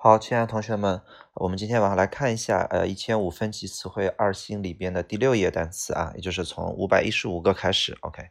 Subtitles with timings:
[0.00, 1.02] 好，亲爱的同学们，
[1.34, 7.98] 我们今天晚上来看一下，呃，一千五分级词汇二星里边的第六页单词啊，也就是从五百一十五个开始。
[8.02, 8.22] OK，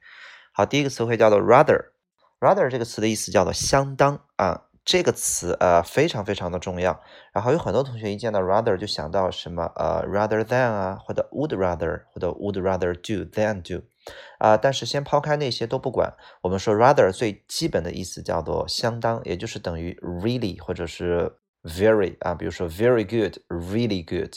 [0.53, 7.01] 好，第一个词汇叫做 rather，rather 这个词的意思叫做相当啊，这个词呃非常非常的重要。
[7.33, 13.83] 然后有很多同学一见到 rather 就想到什么呃 rather than 啊，或者 would rather 或者 would rather do than do
[14.37, 24.35] 啊，但是先抛开那些都不管，我们说 rather 最基本的意思叫做相当，也就是等于 really 或者是 very 啊，比如说 very good, really good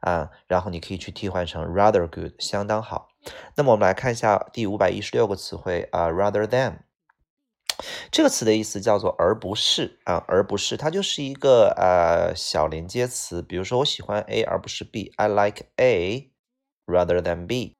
[0.00, 3.08] 啊，然后你可以去替换成 rather good，相当好。
[3.56, 6.78] 那么我们来看一下第五百一十六个词汇啊，rather than
[8.10, 13.42] 这个词的意思叫做而不是啊，而不是，它就是一个呃小连接词。
[13.42, 16.32] 比如说我喜欢 A 而不是 B，I like A
[16.86, 17.76] rather than B，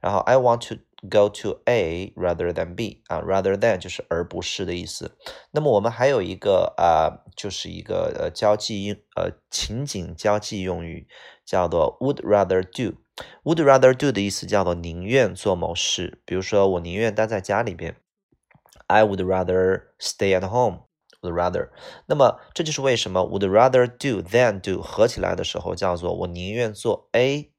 [0.00, 0.76] 然后 I want to。
[1.08, 5.16] Go to A rather than B 啊，rather than 就是而不是的意思。
[5.50, 11.08] 那么我们还有一个啊，就是一个呃交际用呃情景交际用语，
[11.46, 12.98] 叫做 would rather do。
[13.44, 16.20] would rather do 的意思叫做宁愿做某事。
[16.26, 17.96] 比如说我宁愿待在家里边
[18.86, 20.88] ，I would rather stay at home。
[21.22, 21.70] would rather。
[22.06, 27.52] 那么这就是为什么 would rather do than do 合起来的时候叫做我宁愿做 A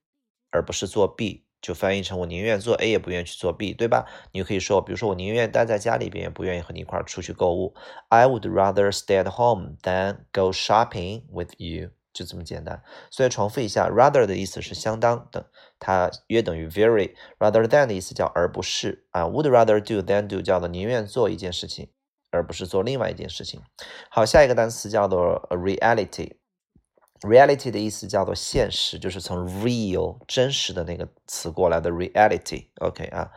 [0.52, 1.46] 而不是做 B。
[1.62, 4.06] 就翻译成我宁愿做 A 也不愿意去做 B，对吧？
[4.32, 7.76] 你可以说，比如说我宁愿待在家里边，也不愿意和你一块儿出去购物。
[8.10, 12.82] I would rather stay at home than go shopping with you，就这么简单。
[13.12, 17.14] 所以重复一下，rather 的意思是相当的，它约等于 very。
[17.38, 21.90] rather than 的意思叫而不是啊，would rather do than do 叫做宁愿做一件事情，
[22.32, 23.62] 而不是做另外一件事情。
[24.10, 26.41] 好，下一个单词叫做 reality。
[27.22, 33.30] Reality 的意思叫做现实，就是从 real 真实的那个词过来的 reality，OK 啊，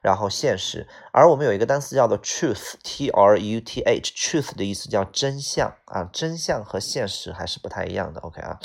[0.00, 0.86] 然后现实。
[1.12, 8.60] 而我们有一个单词叫做 truth，T R U T H，truth 的意思叫真相啊，真相和现实还是不太一样的，OK 啊。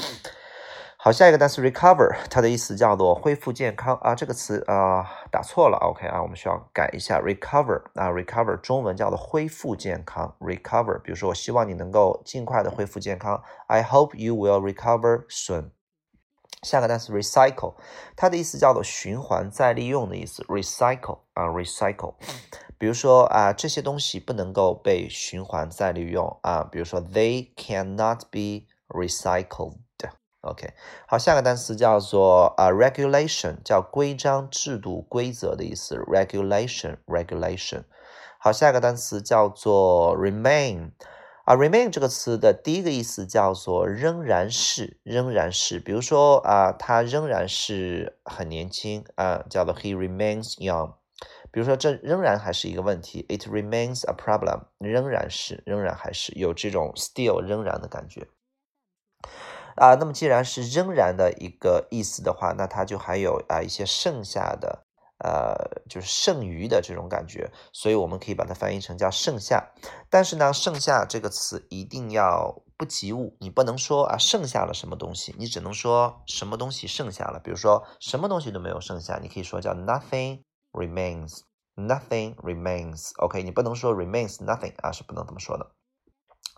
[1.03, 4.13] 好，下一个单词 recover，它的意思叫做恢复健康啊。
[4.13, 10.99] 这个词啊打错了，OK 啊，我们需要改一下 recover 啊，recover 中文叫做恢复健康，recover。
[10.99, 15.71] 比如说，我希望你能够尽快的恢复健康，I hope you will recover soon。
[16.61, 17.73] 下个单词 recycle，
[18.15, 22.13] 它的意思叫做循环再利用的意思，recycle 啊，recycle。
[22.77, 29.77] 比如说啊，这些东西不能够被循环再利用啊，比如说 they cannot be recycled。
[30.41, 30.73] OK，
[31.07, 35.95] 好，下个单词叫做啊，regulation，叫规章制度、规则的意思。
[35.97, 37.83] regulation，regulation。
[38.39, 40.93] 好，下个单词叫做 remain，
[41.45, 45.79] 啊，remain 这个词的第一个意思叫做仍然是，仍然是。
[45.79, 50.93] 比如说啊，他仍然是很年轻啊，叫做 he remains young。
[51.51, 58.27] 比如说这仍然还是一个问题，it remains a problem，仍然是，仍然还是有这种 still 仍然的感觉。
[59.75, 64.85] 啊，那么既然是仍然的一个意思的话，那它就还有啊一些剩下的，
[65.23, 69.71] 呃，就是剩余的这种感觉，所以我们可以把它翻译成叫剩下。
[70.09, 77.39] 但是呢，剩下这个词一定要不及物，你不能说啊剩下了什么东西，你只能说什么东西剩下了。
[77.43, 83.11] 比如说什么东西都没有剩下，你可以说叫 nothing remains，nothing remains。
[83.17, 85.71] OK，你不能说 remains nothing 啊，是不能这么说的。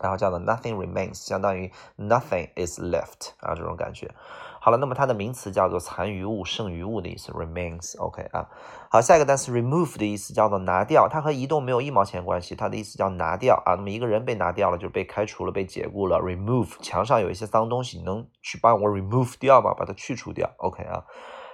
[0.00, 4.12] 然后叫做 nothing remains，相当于 nothing is left 啊，这种感觉。
[4.60, 8.00] 好了，那么它的名词叫做残余物、剩余物的意思，remains。
[8.00, 8.48] OK 啊，
[8.90, 13.74] 好，下一个单词 remove 的意思叫做拿掉，它和移动没有一毛钱关系，它的意思叫拿掉啊。
[13.74, 16.18] 那么一个人被拿掉了，就是被开除了、被解雇了。
[16.18, 19.74] remove 墙上有一些脏东西，你能去帮我 remove 掉吗？
[19.76, 20.50] 把它去除掉。
[20.56, 21.04] OK 啊，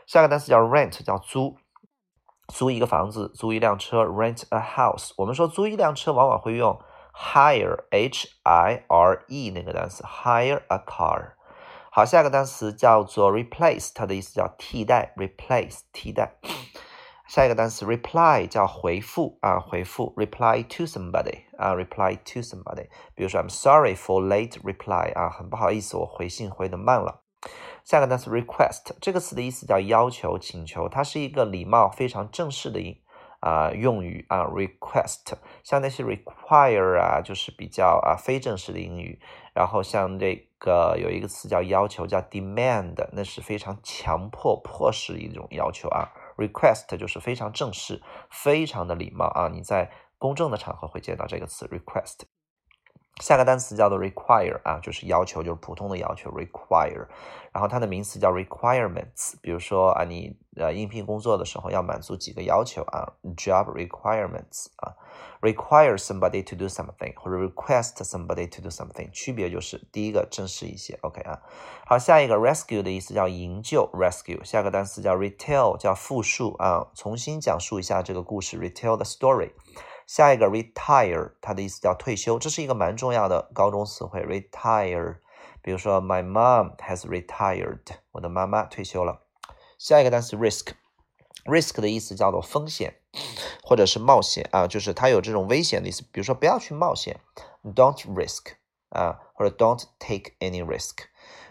[0.07, 1.57] 下个单词叫 rent，叫租，
[2.47, 5.11] 租一个房子，租一辆车，rent a house。
[5.17, 6.81] 我们说租一辆车，往往会用。
[7.21, 11.33] Hire h i r e 那个单词 hire a car，
[11.91, 16.37] 好，下一个单词叫做 replace，它的意思叫替代，replace 替代。
[17.29, 22.89] 下一个单词 reply 叫回复啊，回复 reply to somebody 啊，reply to somebody。
[23.15, 27.23] 比如说 I'm sorry for late reply 啊，很不好意思，我回信回的慢了。
[27.85, 33.01] 下个单词 request 这个词的意思叫要求、请求，它是一个礼貌、非常正式的音。
[33.41, 35.35] 啊，用语啊，request，
[35.65, 39.19] 像那些 require 啊，就是比较啊非正式的英语。
[39.53, 46.13] 然后像这个有一个词叫要求，叫 demand，那是非常强迫、迫使的一种要求啊。
[46.37, 48.01] request 就是非常正式、
[48.31, 49.49] 非常的礼貌啊。
[49.53, 52.30] 你在公正的场合会见到这个词 request。
[53.21, 57.07] 下个单词叫做 require 啊，就是要求，就是普通的要求 require。
[57.53, 64.95] 然后它的名词叫 requirements，比如说啊，你呃应聘工作的时候要满足几个要求啊，job requirements 啊。
[65.41, 70.99] require somebody to do something 或者 request somebody to do something，区别就是第一个正式一些。
[71.01, 71.41] OK 啊，
[71.87, 74.45] 好，下一个 rescue 的意思叫营救，rescue。
[74.45, 79.53] 下个单词叫 retell，叫复述啊，重新讲述一下这个故事，retell the story。
[80.13, 85.19] 下一个 retire，它的意思叫退休，这是一个蛮重要的高中词汇，retire。
[85.63, 87.79] 比如说，My mom has retired，
[88.11, 89.23] 我的妈妈退休了。
[89.79, 92.97] 下一个单词 risk，risk 的意思叫做风险
[93.63, 96.03] 或者是冒险啊，就是它有这种危险的意思。
[96.11, 97.21] 比如说，不要去冒险
[97.63, 98.55] ，Don't risk
[98.89, 101.05] 啊，或者 Don't take any risk。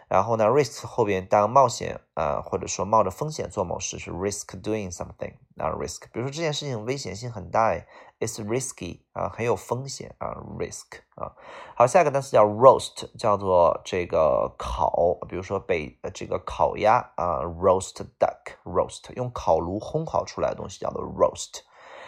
[0.10, 6.02] 然后呢，risk 后边当冒险啊，或者说冒着风险做某事是 risk doing something 啊，risk。
[6.12, 7.76] 比如说这件事情危险性很大
[8.20, 11.32] ，it's risky 啊，很有风险啊，risk 啊。
[11.76, 21.62] 好，下一个单词叫 roast，叫做这个烤，比如说北这个烤鸭啊，roast duck，roast 用烤炉烘烤出来的东西叫做 roast。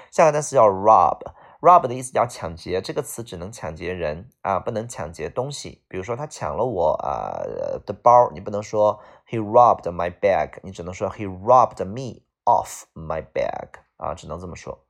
[0.10, 1.20] 下个单词叫 rob。
[1.62, 5.84] Rob 的意思叫抢劫，这个词只能抢劫人啊，不能抢劫东西。
[5.88, 7.46] 比如说他抢了我啊
[7.86, 9.00] 的包，你不能说
[9.30, 14.84] he robbed my bag，你只能说 he robbed me of my bag 啊，只能这么说。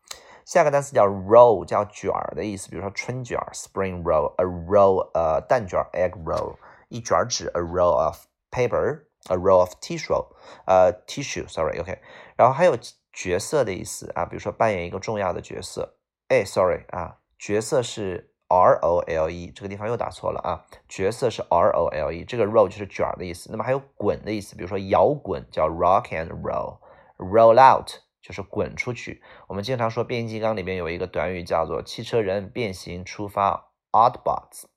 [0.46, 6.56] 下个单词叫 roll，叫卷儿的意思，比如说春卷 spring roll，a roll 呃蛋卷 egg roll，
[6.88, 10.26] 一卷纸 a roll of paper，a roll of tissue，
[10.66, 12.00] 呃 tissue，sorry，OK。
[12.38, 12.78] 然后还有
[13.12, 15.98] 角色的意思啊，比如说扮演一个重要的角色。
[16.32, 23.50] 哎，sorry 啊，角色是 R O L E，这个地方又打错了啊，角色是 R O L E，这个 roll 就是卷的意思。
[23.52, 27.90] 那么还有滚的意思，比如说摇滚叫 rock and roll，roll out
[28.22, 29.22] 就是滚出去。
[29.50, 34.68] 我们经常说变形金刚里面有一个短语叫做汽车人变形出发，Autobots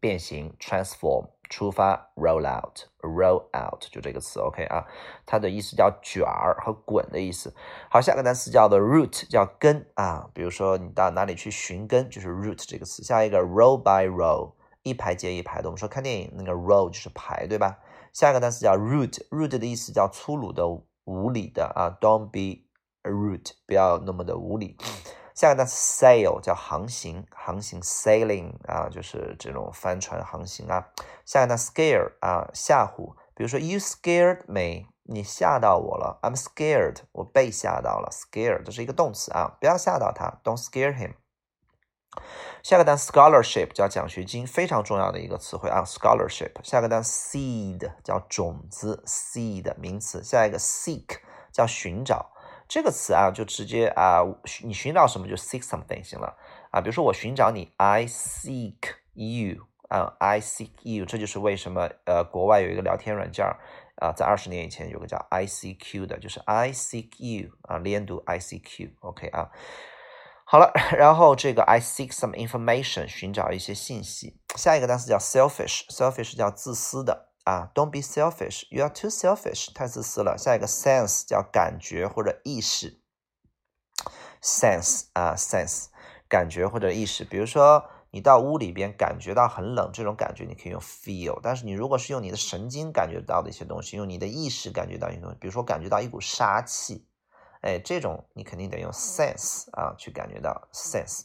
[0.00, 1.31] 变形 transform。
[1.52, 4.86] 出发，roll out，roll out，就这个词，OK 啊，
[5.26, 7.54] 它的意思叫卷儿和滚的意思。
[7.90, 10.30] 好，下个单词叫做 root，叫根啊。
[10.32, 13.02] 比如说你到哪里去寻根，就是 root 这个词。
[13.02, 15.68] 下一个 row by row，一排接一排的。
[15.68, 17.76] 我们说看电影那个 row 就是排，对吧？
[18.14, 20.66] 下一个单词叫 rude，rude 的意思叫粗鲁的、
[21.04, 21.92] 无理的啊。
[22.00, 22.64] Don't be
[23.02, 24.78] rude，不要那么的无理。
[25.42, 30.86] 下个单词 sail 叫航行，航行 sailing 啊，就是这种帆船航行啊。
[31.26, 36.20] 下个单词 scare 啊，吓唬，比如说 you scared me，你吓到我了。
[36.22, 38.08] I'm scared，我被吓到了。
[38.12, 41.14] scare 这是一个动词啊，不要吓到他，don't scare him。
[42.62, 46.52] 下个单词 scholarship 叫奖学金，非常重要的一个词汇啊，scholarship。
[46.62, 50.22] 下个单词 seed 叫种子，seed 名词。
[50.22, 51.18] 下一个 seek
[51.52, 52.30] 叫寻找。
[52.68, 54.22] 这个词啊，就直接啊，
[54.62, 56.36] 你寻找什么就 seek something 行了
[56.70, 56.80] 啊。
[56.80, 61.04] 比如说我寻找你，I seek you 啊，I seek you。
[61.04, 63.44] 这就是为什么呃，国外有一个聊天软件
[63.96, 69.50] 啊，在二十年以前有个叫 ICQ 的，就是 I seek you 啊，连读 ICQ，OK 啊。
[70.44, 74.38] 好了，然后这个 I seek some information，寻找一些信息。
[74.56, 77.31] 下一个单词叫 selfish，selfish 叫自私的。
[77.44, 78.64] 啊，Don't be selfish.
[78.70, 79.72] You are too selfish.
[79.74, 80.36] 太自私了。
[80.38, 83.00] 下一个 sense 叫感觉或者意识。
[84.40, 85.86] sense 啊，sense
[86.28, 87.24] 感觉或者意识。
[87.24, 91.40] 比如说，你到屋里边感觉到很冷，这种感觉你可以用 feel。
[91.42, 97.06] 但是你如果是用你的神经感觉到的一些东西，用你的意识感觉到一些东西，比如说感觉到一股杀气，
[97.62, 101.22] 哎，这种你肯定得用 sense 啊去感觉到 sense。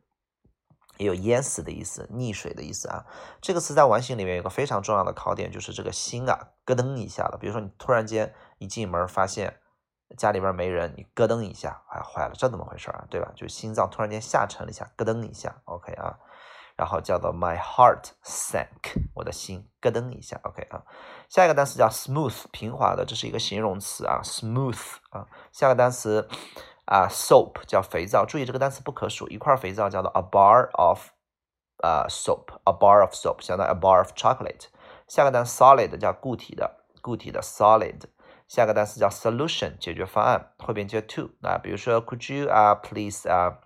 [1.02, 3.04] 也有淹死的意思，溺水的意思啊。
[3.40, 7.36] 这个词在完形里面有个非常重要的考点，就是这个心啊，咯噔一下了。
[7.40, 9.58] 比如说你突然间一进门发现
[10.16, 13.04] 家里边没人，你咯噔一下，哎，坏了，这怎么回事啊？
[13.10, 13.32] 对吧？
[13.34, 16.18] 就心脏突然间下沉了一下，咯噔一下，OK 啊。
[16.74, 20.82] 然后叫做 My heart sank，我的心咯噔一下，OK 啊。
[21.28, 25.26] 下一个单词叫 smooth，平滑的，这是一个形容词啊，smooth 啊。
[25.52, 26.28] 下个单词
[26.84, 31.10] 啊，soap 叫肥皂，注意这个单词不可数，一块肥皂叫做 a bar of
[31.82, 34.66] 啊 soap，a bar of soap 相当于 a bar of chocolate。
[35.06, 38.02] 下个单词 solid 叫固体的，固体的 solid。
[38.48, 43.58] 下个单词叫 solution，解决方案，后边接 to 啊，比如说 Could you 啊 please 啊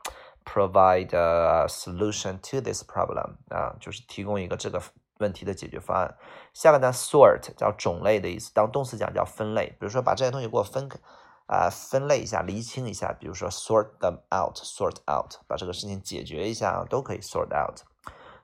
[0.45, 4.81] provide a solution to this problem 啊，就是提供一个这个
[5.19, 6.17] 问题的解决方案。
[6.53, 10.99] 下个单词 sort 叫种类的意思，当动词讲叫分类，比如说把这些东西给我分开
[11.47, 17.81] 啊，分类一下，厘清一下，比如说 sort them out，sort out，把这个事情解决一下啊，都可以 sort out。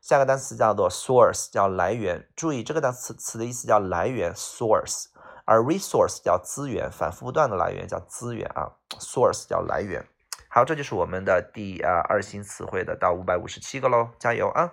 [0.01, 5.07] 下个单词叫做 source，叫来源，注意这个单词词的意思叫来源 source。
[5.45, 10.07] 而 resource 叫资源，反复不断的来源叫资源啊，source 叫来源。
[10.49, 14.73] 好，这就是我们的第啊二新词汇的到五百五十七个喽，加油啊！